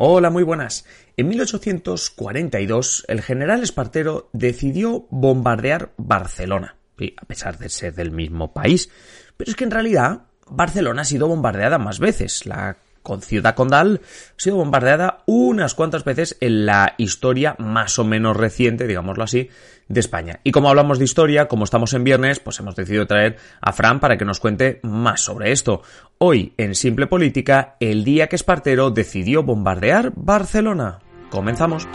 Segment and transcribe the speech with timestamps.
[0.00, 0.84] Hola, muy buenas.
[1.16, 6.76] En 1842, el general Espartero decidió bombardear Barcelona,
[7.16, 8.90] a pesar de ser del mismo país.
[9.36, 12.46] Pero es que en realidad Barcelona ha sido bombardeada más veces.
[12.46, 12.76] La
[13.08, 18.36] con Ciudad Condal ha sido bombardeada unas cuantas veces en la historia más o menos
[18.36, 19.48] reciente, digámoslo así,
[19.88, 20.40] de España.
[20.44, 23.98] Y como hablamos de historia, como estamos en viernes, pues hemos decidido traer a Fran
[23.98, 25.80] para que nos cuente más sobre esto.
[26.18, 30.98] Hoy, en Simple Política, el día que Espartero decidió bombardear Barcelona.
[31.30, 31.88] Comenzamos.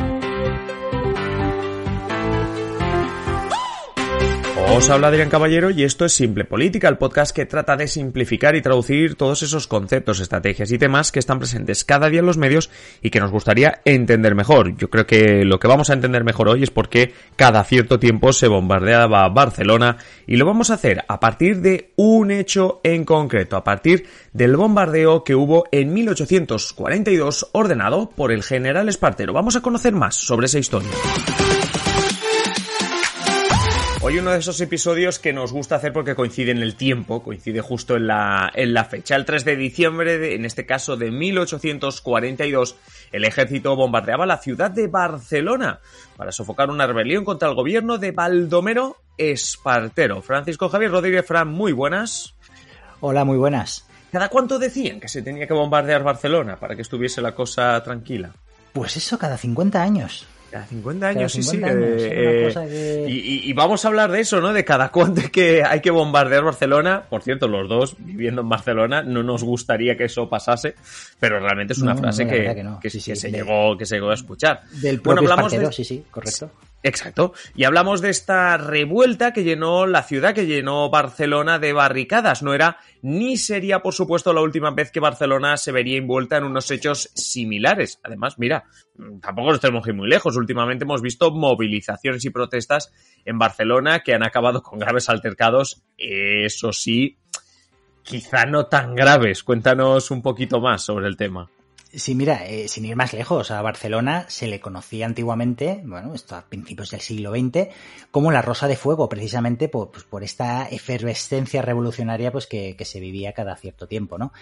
[4.76, 8.56] Os habla Adrián Caballero y esto es Simple Política, el podcast que trata de simplificar
[8.56, 12.40] y traducir todos esos conceptos, estrategias y temas que están presentes cada día en los
[12.40, 14.76] medios y que nos gustaría entender mejor.
[14.76, 18.34] Yo creo que lo que vamos a entender mejor hoy es porque cada cierto tiempo
[18.34, 23.58] se bombardeaba Barcelona y lo vamos a hacer a partir de un hecho en concreto,
[23.58, 29.34] a partir del bombardeo que hubo en 1842 ordenado por el general Espartero.
[29.34, 30.90] Vamos a conocer más sobre esa historia.
[34.06, 37.62] Hoy uno de esos episodios que nos gusta hacer porque coincide en el tiempo, coincide
[37.62, 39.16] justo en la, en la fecha.
[39.16, 42.76] El 3 de diciembre, de, en este caso de 1842,
[43.14, 45.80] el ejército bombardeaba la ciudad de Barcelona
[46.18, 50.22] para sofocar una rebelión contra el gobierno de Baldomero Espartero.
[50.22, 52.36] Francisco Javier Rodríguez Fran, muy buenas.
[53.00, 53.88] Hola, muy buenas.
[54.12, 58.34] ¿Cada cuánto decían que se tenía que bombardear Barcelona para que estuviese la cosa tranquila?
[58.74, 60.28] Pues eso, cada 50 años.
[60.54, 61.60] Cada 50 años, sí, sí.
[63.08, 64.54] y, vamos a hablar de eso, ¿no?
[64.54, 67.06] De cada cuánto que hay que bombardear Barcelona.
[67.10, 70.76] Por cierto, los dos viviendo en Barcelona, no nos gustaría que eso pasase,
[71.20, 74.62] pero realmente es una frase que, se llegó, que se llegó a escuchar.
[74.74, 75.72] Del bueno, hablamos de...
[75.72, 76.52] sí, sí, correcto.
[76.84, 77.34] Exacto.
[77.56, 82.44] Y hablamos de esta revuelta que llenó la ciudad, que llenó Barcelona de barricadas.
[82.44, 86.44] No era ni sería, por supuesto, la última vez que Barcelona se vería envuelta en
[86.44, 88.02] unos hechos similares.
[88.04, 88.66] Además, mira,
[89.22, 90.36] tampoco nos tenemos que ir muy lejos.
[90.36, 92.92] Últimamente hemos visto movilizaciones y protestas
[93.24, 95.84] en Barcelona que han acabado con graves altercados.
[95.98, 97.18] Eso sí,
[98.04, 99.44] quizá no tan graves.
[99.44, 101.50] Cuéntanos un poquito más sobre el tema.
[101.96, 106.36] Sí, mira, eh, sin ir más lejos, a Barcelona se le conocía antiguamente, bueno, esto
[106.36, 107.68] a principios del siglo XX,
[108.10, 113.00] como la Rosa de Fuego, precisamente por, pues, por esta efervescencia revolucionaria pues, que, se
[113.00, 114.34] vivía cada cierto tiempo, ¿no?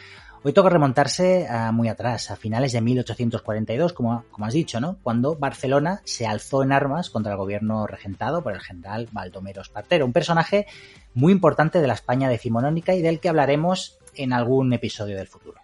[0.43, 4.97] Hoy toca remontarse a muy atrás, a finales de 1842, como, como has dicho, ¿no?
[5.03, 10.05] Cuando Barcelona se alzó en armas contra el gobierno regentado por el general Baldomero Espartero,
[10.05, 10.67] un personaje
[11.13, 15.60] muy importante de la España decimonónica y del que hablaremos en algún episodio del futuro.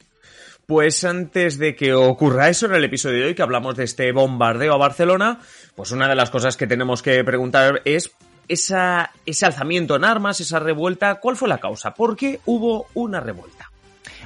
[0.67, 4.11] Pues antes de que ocurra eso en el episodio de hoy, que hablamos de este
[4.11, 5.39] bombardeo a Barcelona,
[5.75, 8.11] pues una de las cosas que tenemos que preguntar es
[8.49, 11.93] esa, ese alzamiento en armas, esa revuelta, ¿cuál fue la causa?
[11.93, 13.71] ¿Por qué hubo una revuelta?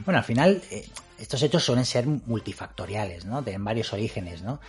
[0.04, 3.44] Bueno, al final, eh, estos hechos suelen ser multifactoriales, ¿no?
[3.44, 4.60] Tienen varios orígenes, ¿no?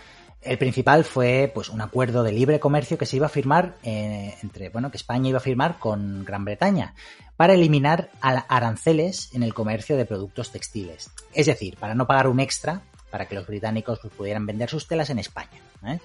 [0.43, 4.35] El principal fue pues un acuerdo de libre comercio que se iba a firmar eh,
[4.43, 6.95] entre bueno que España iba a firmar con Gran Bretaña
[7.37, 11.09] para eliminar aranceles en el comercio de productos textiles.
[11.33, 14.87] Es decir, para no pagar un extra para que los británicos pues, pudieran vender sus
[14.87, 15.61] telas en España.
[15.85, 15.99] ¿eh?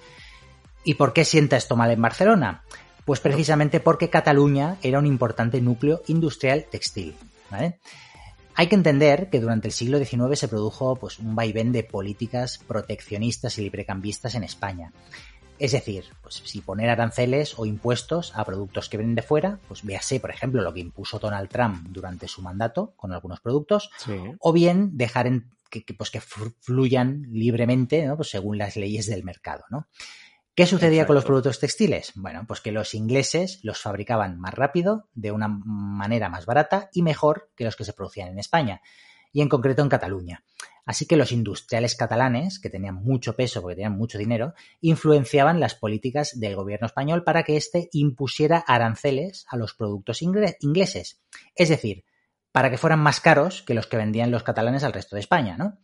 [0.83, 2.63] ¿Y por qué sienta esto mal en Barcelona?
[3.03, 7.15] Pues precisamente porque Cataluña era un importante núcleo industrial textil.
[8.59, 12.57] Hay que entender que durante el siglo XIX se produjo pues, un vaivén de políticas
[12.57, 14.91] proteccionistas y librecambistas en España.
[15.59, 19.85] Es decir, pues si poner aranceles o impuestos a productos que vienen de fuera, pues
[19.85, 23.91] véase, por ejemplo, lo que impuso Donald Trump durante su mandato con algunos productos,
[24.41, 28.17] o bien dejar en, que, pues que fluyan libremente, ¿no?
[28.17, 29.87] Pues según las leyes del mercado, ¿no?
[30.59, 32.11] ¿Qué sucedía con los productos textiles?
[32.15, 37.01] Bueno, pues que los ingleses los fabricaban más rápido, de una manera más barata y
[37.01, 38.81] mejor que los que se producían en España,
[39.31, 40.43] y en concreto en Cataluña.
[40.85, 45.75] Así que los industriales catalanes, que tenían mucho peso porque tenían mucho dinero, influenciaban las
[45.75, 51.21] políticas del gobierno español para que éste impusiera aranceles a los productos ingleses.
[51.55, 52.03] Es decir,
[52.51, 55.55] para que fueran más caros que los que vendían los catalanes al resto de España,
[55.55, 55.79] ¿no?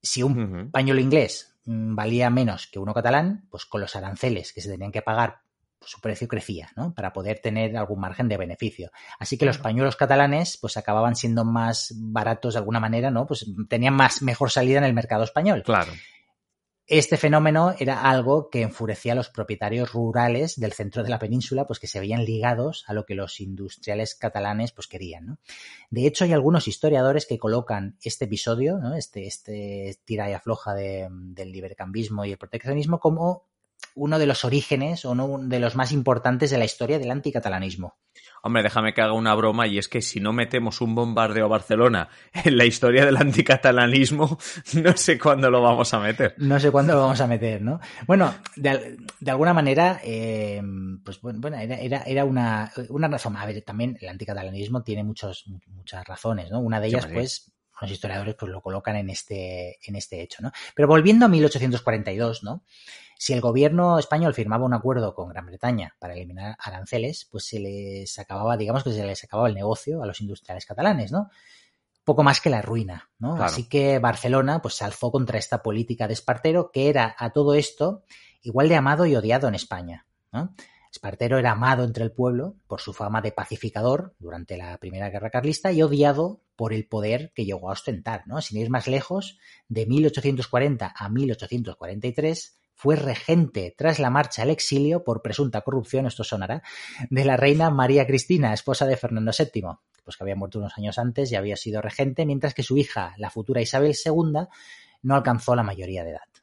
[0.00, 4.70] Si un pañuelo inglés valía menos que uno catalán, pues con los aranceles que se
[4.70, 5.40] tenían que pagar
[5.80, 6.94] su precio crecía, ¿no?
[6.94, 8.90] Para poder tener algún margen de beneficio.
[9.18, 13.26] Así que los pañuelos catalanes, pues acababan siendo más baratos de alguna manera, ¿no?
[13.26, 15.62] Pues tenían más, mejor salida en el mercado español.
[15.62, 15.92] Claro.
[16.88, 21.66] Este fenómeno era algo que enfurecía a los propietarios rurales del centro de la península,
[21.66, 25.26] pues que se veían ligados a lo que los industriales catalanes pues querían.
[25.26, 25.38] ¿no?
[25.90, 28.94] De hecho, hay algunos historiadores que colocan este episodio, ¿no?
[28.94, 33.46] este, este tira y afloja de, del libercambismo y el proteccionismo, como
[33.96, 37.96] uno de los orígenes o uno de los más importantes de la historia del anticatalanismo.
[38.42, 41.48] Hombre, déjame que haga una broma y es que si no metemos un bombardeo a
[41.48, 44.38] Barcelona en la historia del anticatalanismo,
[44.82, 46.34] no sé cuándo lo vamos a meter.
[46.38, 47.80] No sé cuándo lo vamos a meter, ¿no?
[48.06, 50.62] Bueno, de, alguna manera, eh,
[51.02, 53.36] pues bueno, era, era, una, una, razón.
[53.36, 56.60] A ver, también el anticatalanismo tiene muchos, muchas razones, ¿no?
[56.60, 60.52] Una de ellas, pues, los historiadores pues lo colocan en este, en este hecho, ¿no?
[60.74, 62.62] Pero volviendo a 1842, ¿no?
[63.18, 67.58] Si el gobierno español firmaba un acuerdo con Gran Bretaña para eliminar aranceles, pues se
[67.60, 71.30] les acababa, digamos que se les acababa el negocio a los industriales catalanes, ¿no?
[72.04, 73.42] Poco más que la ruina, ¿no?
[73.42, 77.54] Así que Barcelona pues se alzó contra esta política de Espartero que era a todo
[77.54, 78.04] esto
[78.42, 80.54] igual de amado y odiado en España, ¿no?
[80.96, 85.28] Espartero era amado entre el pueblo por su fama de pacificador durante la Primera Guerra
[85.28, 88.22] Carlista y odiado por el poder que llegó a ostentar.
[88.26, 88.40] ¿no?
[88.40, 89.38] Sin ir más lejos,
[89.68, 96.24] de 1840 a 1843 fue regente tras la marcha al exilio por presunta corrupción, esto
[96.24, 96.62] sonará,
[97.10, 99.62] de la reina María Cristina, esposa de Fernando VII,
[100.02, 103.14] pues que había muerto unos años antes y había sido regente, mientras que su hija,
[103.18, 104.46] la futura Isabel II,
[105.02, 106.35] no alcanzó la mayoría de edad.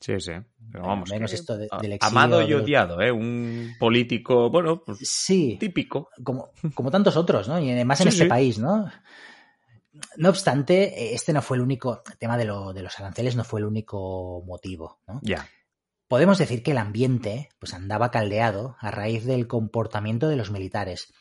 [0.00, 0.32] Sí, sí.
[0.70, 1.10] Pero vamos.
[1.10, 3.10] Menos esto del exilio, amado y odiado, ¿eh?
[3.10, 6.10] Un político, bueno, pues sí, típico.
[6.22, 7.58] Como, como tantos otros, ¿no?
[7.58, 8.90] Y además en este país, ¿no?
[10.16, 13.44] No obstante, este no fue el único, el tema de, lo, de los aranceles no
[13.44, 15.20] fue el único motivo, ¿no?
[15.22, 15.48] Ya.
[16.06, 21.12] Podemos decir que el ambiente pues andaba caldeado a raíz del comportamiento de los militares.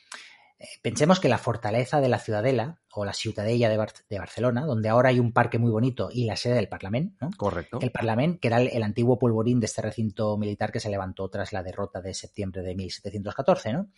[0.82, 3.78] Pensemos que la fortaleza de la Ciudadela o la Ciutadella de,
[4.10, 7.30] de, Barcelona, donde ahora hay un parque muy bonito y la sede del Parlamento, ¿no?
[7.38, 7.78] Correcto.
[7.80, 11.54] El Parlamento, que era el, antiguo polvorín de este recinto militar que se levantó tras
[11.54, 13.90] la derrota de septiembre de 1714, ¿no?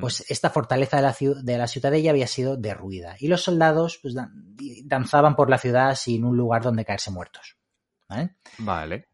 [0.00, 4.14] Pues esta fortaleza de la, de la Ciutadella había sido derruida y los soldados pues,
[4.84, 7.56] danzaban por la ciudad sin un lugar donde caerse muertos.
[8.08, 8.36] ¿vale?
[8.58, 9.08] Vale.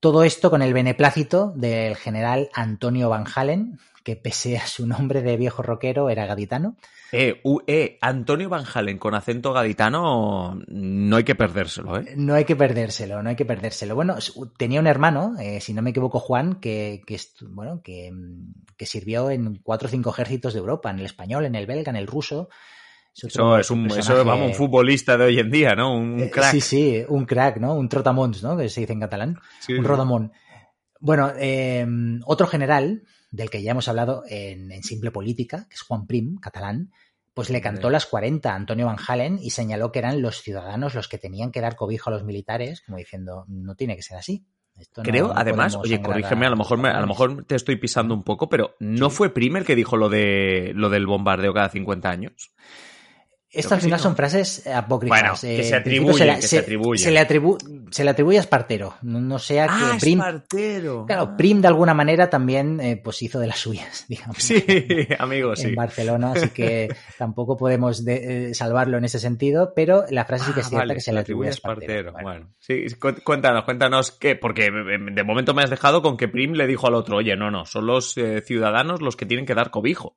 [0.00, 5.22] Todo esto con el beneplácito del general Antonio Van Halen, que pese a su nombre
[5.22, 6.76] de viejo rockero era gaditano.
[7.12, 12.14] Eh, eh, Antonio Van Halen con acento gaditano no hay que perdérselo, ¿eh?
[12.16, 13.94] No hay que perdérselo, no hay que perdérselo.
[13.94, 14.16] Bueno,
[14.56, 18.12] tenía un hermano, eh, si no me equivoco, Juan, que, que bueno, que,
[18.76, 21.90] que, sirvió en cuatro o cinco ejércitos de Europa, en el español, en el belga,
[21.90, 22.48] en el ruso.
[23.22, 25.96] Eso, es un, eso, vamos, un futbolista de hoy en día, ¿no?
[25.96, 26.52] Un eh, crack.
[26.52, 27.74] Sí, sí, un crack, ¿no?
[27.74, 28.56] Un trotamons, ¿no?
[28.56, 29.38] Que se dice en catalán.
[29.68, 30.32] un rodamón.
[31.00, 31.86] Bueno, eh,
[32.26, 36.90] otro general, del que ya hemos hablado en, Simple Política, que es Juan Prim, catalán,
[37.32, 40.94] pues le cantó las 40 a Antonio Van Halen y señaló que eran los ciudadanos
[40.94, 44.16] los que tenían que dar cobijo a los militares, como diciendo, no tiene que ser
[44.16, 44.46] así.
[45.02, 48.50] Creo, además, oye, corrígeme, a, lo mejor a lo mejor te estoy pisando un poco,
[48.50, 52.54] pero ¿no fue Prim el que dijo lo de lo del bombardeo cada 50 años?
[53.56, 55.20] Estas al final son frases apócrifas.
[55.20, 56.98] Bueno, que se atribuye, se, que se, atribuye.
[56.98, 58.94] Se le, atribuye a Espartero.
[59.02, 60.18] No, sea que ah, Prim.
[60.20, 61.06] Espartero.
[61.06, 64.38] Claro, Prim de alguna manera también eh, pues hizo de las suyas, digamos.
[64.38, 64.64] Sí,
[65.18, 65.68] amigos, sí.
[65.68, 70.46] En Barcelona, así que tampoco podemos de, eh, salvarlo en ese sentido, pero la frase
[70.46, 72.12] sí que es ah, cierta que se le atribuye a Espartero.
[72.22, 72.48] Bueno.
[72.58, 72.86] sí,
[73.24, 76.94] cuéntanos, cuéntanos qué, porque de momento me has dejado con que Prim le dijo al
[76.94, 80.16] otro, oye, no, no, son los eh, ciudadanos los que tienen que dar cobijo.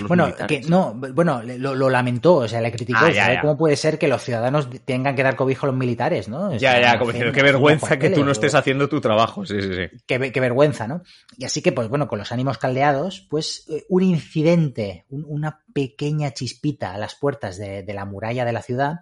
[0.00, 3.00] Bueno, que no, bueno, lo, lamentó, o sea, le criticó.
[3.02, 6.54] Ah, ¿Cómo puede ser que los ciudadanos tengan que dar cobijo a los militares, no?
[6.56, 9.68] ya, ya, como diciendo, qué vergüenza que tú no estés haciendo tu trabajo, sí, sí,
[9.74, 10.02] sí.
[10.06, 11.02] Qué, vergüenza, ¿no?
[11.36, 16.32] Y así que, pues bueno, con los ánimos caldeados, pues eh, un incidente, una pequeña
[16.32, 19.00] chispita a las puertas de, la muralla de la ciudad,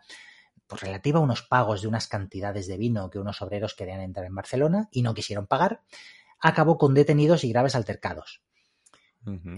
[0.66, 4.26] pues relativa a unos pagos de unas cantidades de vino que unos obreros querían entrar
[4.26, 5.82] en Barcelona y no quisieron pagar,
[6.40, 8.42] acabó con detenidos y graves altercados.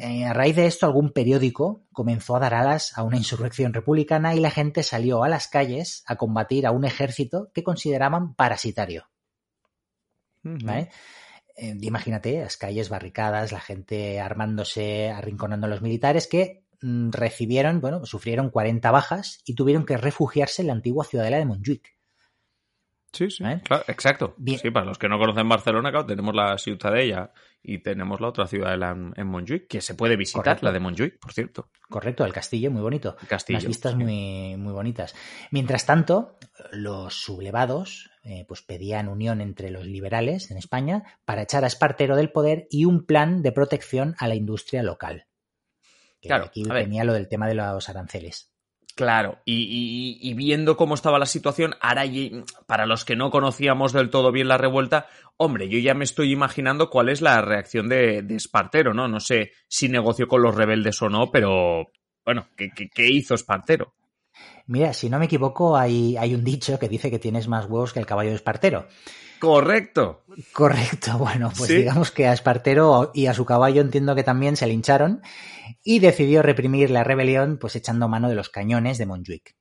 [0.00, 4.34] Eh, a raíz de esto, algún periódico comenzó a dar alas a una insurrección republicana
[4.34, 9.08] y la gente salió a las calles a combatir a un ejército que consideraban parasitario.
[11.56, 17.80] Eh, imagínate, las calles barricadas, la gente armándose, arrinconando a los militares que mm, recibieron,
[17.80, 21.96] bueno, sufrieron 40 bajas y tuvieron que refugiarse en la antigua ciudadela de Montjuic.
[23.14, 23.60] Sí, sí, ¿Eh?
[23.86, 24.34] exacto.
[24.60, 28.46] Sí, para los que no conocen Barcelona, claro, tenemos la Ciutadella y tenemos la otra
[28.46, 31.70] ciudad en, Montjuic, que se puede visitar, la de Montjuic, por cierto.
[31.88, 33.16] Correcto, el castillo, muy bonito.
[33.22, 33.58] El castillo.
[33.58, 35.14] Las vistas muy, muy bonitas.
[35.50, 36.36] Mientras tanto,
[36.72, 42.16] los sublevados eh, pues pedían unión entre los liberales en España para echar a Espartero
[42.16, 45.26] del poder y un plan de protección a la industria local.
[46.20, 48.53] claro, aquí venía lo del tema de los aranceles.
[48.94, 52.04] Claro, y, viendo cómo estaba la situación, ahora
[52.66, 56.30] para los que no conocíamos del todo bien la revuelta, hombre, yo ya me estoy
[56.30, 59.08] imaginando cuál es la reacción de, Espartero, ¿no?
[59.08, 61.88] No sé si negoció con los rebeldes o no, pero
[62.24, 63.94] bueno, ¿qué, qué, hizo Espartero?
[64.66, 67.92] Mira, si no me equivoco, hay, hay, un dicho que dice que tienes más huevos
[67.92, 68.86] que el caballo de Espartero.
[69.38, 70.24] Correcto.
[70.52, 71.18] Correcto.
[71.18, 75.22] Bueno, pues digamos que a Espartero y a su caballo entiendo que también se lincharon
[75.82, 79.56] y decidió reprimir la rebelión pues echando mano de los cañones de Montjuic.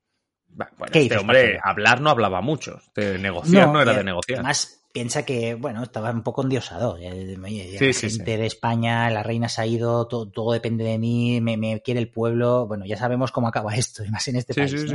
[0.48, 4.44] Bueno, este hombre hablar no hablaba mucho, de negociar no, era de negociar
[4.94, 6.98] piensa que, bueno, estaba un poco endiosado.
[6.98, 12.00] la gente de España, la reina se ha ido, todo, depende de mí, me, quiere
[12.00, 12.68] el pueblo.
[12.68, 14.86] Bueno, ya sabemos cómo acaba esto, y más en este país.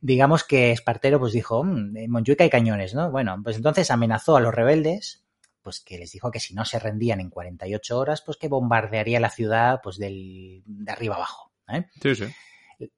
[0.00, 3.10] Digamos que Espartero pues dijo, mm, en Montjuic hay cañones, ¿no?
[3.10, 5.24] Bueno, pues entonces amenazó a los rebeldes,
[5.62, 9.20] pues que les dijo que si no se rendían en 48 horas, pues que bombardearía
[9.20, 11.52] la ciudad pues del, de arriba abajo.
[11.68, 11.86] ¿eh?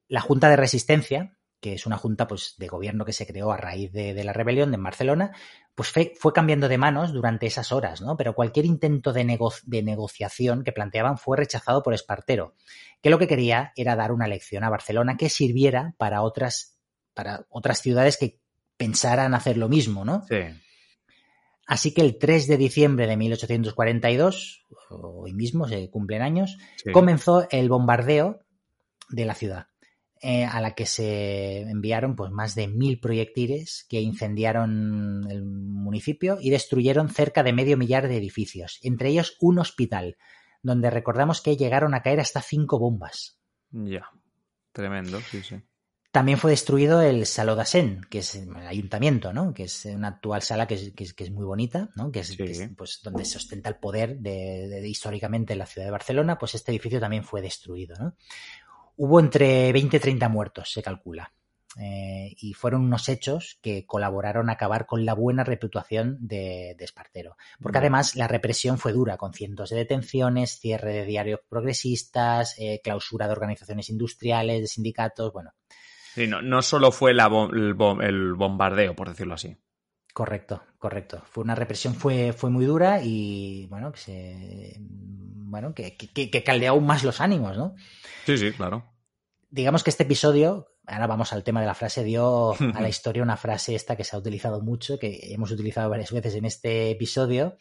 [0.07, 3.57] La Junta de Resistencia, que es una junta pues, de gobierno que se creó a
[3.57, 5.31] raíz de, la rebelión en Barcelona,
[5.73, 8.17] pues fue, cambiando de manos durante esas horas, ¿no?
[8.17, 9.25] Pero cualquier intento de,
[9.63, 12.53] de, negociación que planteaban fue rechazado por Espartero,
[13.01, 16.77] que lo que quería era dar una lección a Barcelona que sirviera para otras,
[17.13, 18.39] para otras ciudades que
[18.77, 20.23] pensaran hacer lo mismo, ¿no?
[20.27, 20.37] Sí.
[21.67, 26.57] Así que el 3 de diciembre de 1842, hoy mismo se cumplen años,
[26.93, 28.41] comenzó el bombardeo
[29.09, 29.67] de la ciudad.
[30.27, 36.39] Eh, a la que se enviaron pues, más de mil proyectiles que incendiaron el municipio
[36.41, 40.17] y destruyeron cerca de medio millar de edificios, entre ellos un hospital,
[40.63, 43.37] donde recordamos que llegaron a caer hasta cinco bombas.
[43.69, 44.09] Ya,
[44.71, 45.61] tremendo, sí, sí.
[46.15, 49.53] También fue destruido el Salodasen, que es el ayuntamiento, ¿no?
[49.53, 52.09] Que es una actual sala que es, que es, muy bonita, ¿no?
[52.09, 52.37] Que es,
[52.77, 56.71] pues, donde se ostenta el poder de, históricamente en la ciudad de Barcelona, pues este
[56.71, 58.15] edificio también fue destruido, ¿no?
[58.97, 61.31] Hubo entre 20 y 30 muertos, se calcula.
[61.77, 67.35] Eh, y fueron unos hechos que colaboraron a acabar con la buena reputación de, Espartero.
[67.61, 72.79] Porque además la represión fue dura, con cientos de detenciones, cierre de diarios progresistas, eh,
[72.81, 75.51] clausura de organizaciones industriales, de sindicatos, bueno.
[76.13, 79.57] Sí, no, no solo fue el, bombardeo, por decirlo así.
[80.15, 81.21] Correcto, correcto.
[81.29, 86.41] Fue una represión fue, fue muy dura y bueno, que se bueno, que, que, que
[86.41, 87.75] caldeó aún más los ánimos, ¿no?
[88.25, 88.93] Sí, sí, claro.
[89.49, 93.23] Digamos que este episodio, ahora vamos al tema de la frase, dio a la historia
[93.23, 96.91] una frase esta que se ha utilizado mucho, que hemos utilizado varias veces en este
[96.91, 97.57] episodio,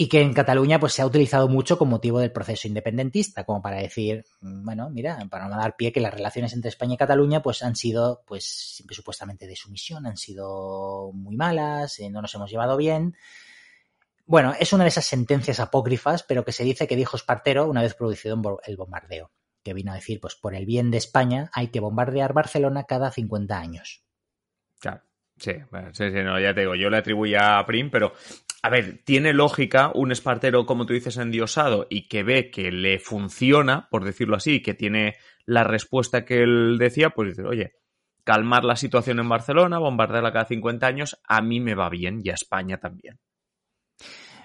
[0.00, 3.60] y que en Cataluña pues se ha utilizado mucho con motivo del proceso independentista, como
[3.60, 6.96] para decir, mm, bueno, mira, para no dar pie que las relaciones entre España y
[6.96, 12.22] Cataluña pues han sido pues siempre supuestamente de sumisión, han sido muy malas, eh, no
[12.22, 13.14] nos hemos llevado bien.
[14.24, 17.82] Bueno, es una de esas sentencias apócrifas, pero que se dice que dijo Espartero una
[17.82, 19.30] vez producido el bombardeo
[19.62, 23.10] que vino a decir, pues por el bien de España hay que bombardear Barcelona cada
[23.10, 24.02] 50 años.
[24.78, 25.02] Claro,
[25.40, 25.52] sí,
[25.92, 28.12] sí, no, ya te digo, yo le atribuía a Prim, pero
[28.62, 32.98] a ver, tiene lógica un espartero, como tú dices, endiosado y que ve que le
[32.98, 35.16] funciona, por decirlo así, que tiene
[35.46, 37.72] la respuesta que él decía, pues dice, oye,
[38.24, 42.30] calmar la situación en Barcelona, bombardearla cada 50 años, a mí me va bien y
[42.30, 43.18] a España también.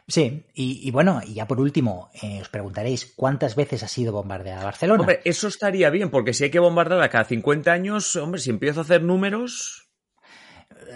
[0.08, 4.64] Sí, y, bueno, y ya por último, eh, os preguntaréis cuántas veces ha sido bombardeada
[4.64, 5.02] Barcelona.
[5.02, 8.82] Hombre, eso estaría bien, porque si hay que bombardearla cada 50 años, hombre, si empiezo
[8.82, 9.85] a hacer números.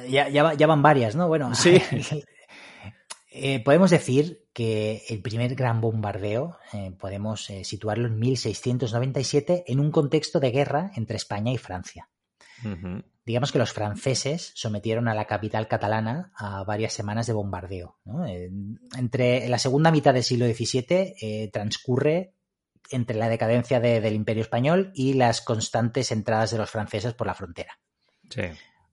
[0.05, 1.27] Eh, ya, ya, van varias, ¿no?
[1.27, 1.81] Bueno, sí.
[3.31, 6.57] Eh, podemos decir que el primer gran bombardeo
[6.97, 12.09] podemos situarlo en 1697 en un contexto de guerra entre España y Francia
[13.29, 17.99] digamos que los franceses sometieron a la capital catalana a varias semanas de bombardeo.
[18.97, 22.33] entre la segunda mitad del siglo XVII eh, transcurre
[22.89, 27.35] entre la decadencia del Imperio Español y las constantes entradas de los franceses por la
[27.35, 27.79] frontera.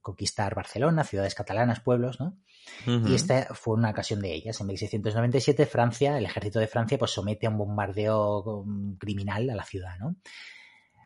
[0.07, 2.39] Conquistar Barcelona, ciudades catalanas, pueblos, ¿no?
[2.87, 4.61] Y esta fue una ocasión de ellas.
[4.61, 9.57] En 1697, Francia, el ejército de Francia, pues somete a un bombardeo mm, criminal a
[9.57, 10.15] la ciudad, ¿no?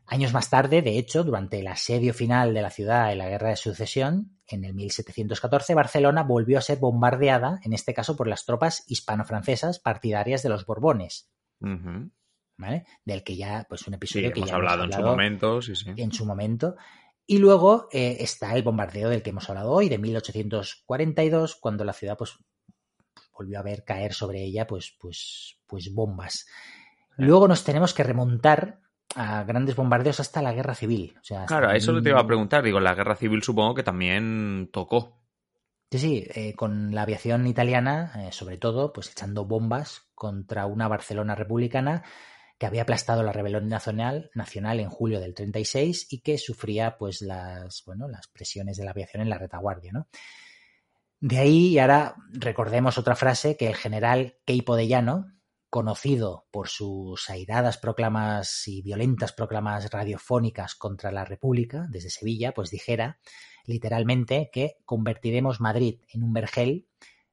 [0.04, 3.48] Años más tarde, de hecho, durante el asedio final de la ciudad en la Guerra
[3.48, 8.44] de Sucesión, en el 1714, Barcelona volvió a ser bombardeada, en este caso por las
[8.44, 11.30] tropas hispano-francesas partidarias de los Borbones.
[12.58, 12.84] ¿Vale?
[13.06, 15.74] Del que ya, pues un episodio que hemos ya hablado hemos en su momento, sí,
[15.74, 15.90] sí.
[15.96, 16.76] En su momento.
[17.30, 21.92] Y luego eh, está el bombardeo del que hemos hablado hoy, de 1842, cuando la
[21.92, 22.36] ciudad pues,
[23.32, 26.48] volvió a ver caer sobre ella pues, pues, pues bombas.
[27.16, 28.80] Luego nos tenemos que remontar
[29.14, 31.14] a grandes bombardeos hasta la guerra civil.
[31.46, 32.64] claro, a eso te iba a preguntar.
[32.64, 35.22] Digo, la guerra civil supongo que también tocó.
[35.88, 40.88] Sí, sí, eh, con la aviación italiana, eh, sobre todo, pues echando bombas contra una
[40.88, 42.02] Barcelona republicana
[42.60, 47.22] que había aplastado la rebelión nacional, nacional en julio del 36 y que sufría pues
[47.22, 50.08] las, bueno, las presiones de la aviación en la retaguardia, ¿no?
[51.20, 55.32] De ahí, y ahora recordemos otra frase que el general Keipo de Llano,
[55.70, 62.68] conocido por sus airadas proclamas y violentas proclamas radiofónicas contra la República desde Sevilla, pues
[62.68, 63.20] dijera
[63.64, 66.88] literalmente que convertiremos Madrid en un vergel,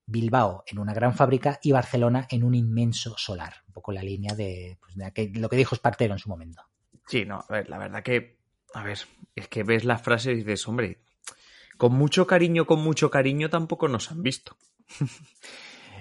[0.07, 3.53] Bilbao en una gran fábrica y Barcelona en un inmenso solar.
[3.67, 4.95] Un poco la línea de, pues,
[5.35, 6.63] lo que dijo Espartero en su momento.
[7.05, 8.39] Sí, no, a ver, la verdad que,
[8.73, 8.97] a ver,
[9.35, 11.01] es que ves la frase y dices, hombre,
[11.77, 14.57] con mucho cariño, con mucho cariño tampoco nos han visto.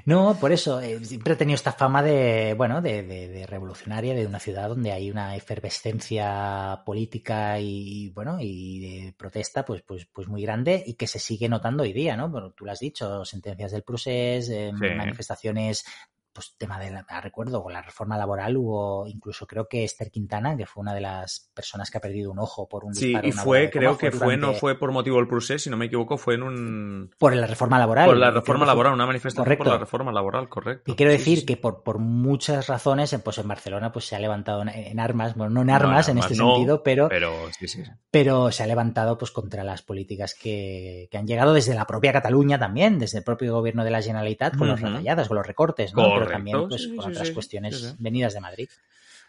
[0.06, 4.24] No, por eso, eh, siempre he tenido esta fama de, bueno, de, de, revolucionaria, de
[4.24, 10.28] una ciudad donde hay una efervescencia política y, bueno, y de protesta, pues, pues, pues
[10.28, 12.28] muy grande y que se sigue notando hoy día, ¿no?
[12.28, 15.84] Bueno, tú lo has dicho, sentencias del procés, eh, manifestaciones
[16.36, 20.54] pues tema de la, recuerdo, con la reforma laboral hubo incluso creo que Esther Quintana,
[20.54, 23.32] que fue una de las personas que ha perdido un ojo por un sí, y
[23.32, 26.34] fue, creo que fue, no fue por motivo del procés, si no me equivoco, fue
[26.34, 27.10] en un...
[27.18, 28.06] Por la reforma laboral.
[28.06, 30.92] Por la reforma laboral, una manifestación por la reforma laboral, correcto.
[30.92, 34.62] Y quiero decir que por, por muchas razones, pues en Barcelona pues se ha levantado
[34.62, 37.82] en, armas, bueno, no en armas en, este sentido, pero, pero, sí, sí.
[38.10, 42.12] pero se ha levantado pues contra las políticas que, que, han llegado desde la propia
[42.12, 45.94] Cataluña también, desde el propio gobierno de la Generalitat, con las retalladas, con los recortes,
[45.94, 46.25] ¿no?
[46.26, 48.68] También pues, con otras cuestiones venidas de Madrid.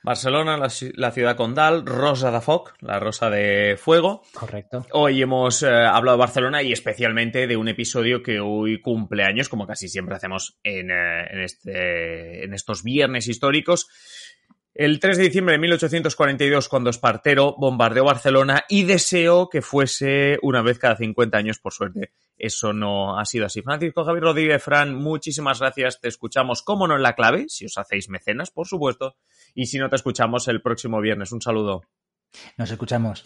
[0.03, 4.21] Barcelona, la, ciudad condal, Rosa de Foc, la rosa de fuego.
[4.33, 4.85] Correcto.
[4.91, 9.49] Hoy hemos eh, hablado de Barcelona y especialmente de un episodio que hoy cumple años,
[9.49, 13.89] como casi siempre hacemos en, eh, este, en estos viernes históricos.
[14.73, 20.61] El 3 de diciembre de 1842, cuando Espartero bombardeó Barcelona y deseó que fuese una
[20.61, 23.61] vez cada 50 años, por suerte, eso no ha sido así.
[23.61, 25.99] Francisco Javier Rodríguez, Fran, muchísimas gracias.
[25.99, 29.15] Te escuchamos, como no, en la clave, si os hacéis mecenas, por supuesto.
[29.53, 31.31] Y si no, te escuchamos el próximo viernes.
[31.31, 31.81] Un saludo.
[32.57, 33.25] Nos escuchamos.